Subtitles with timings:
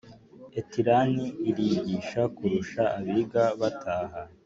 [0.59, 4.21] Eterina irigisha kurusha abiga bataha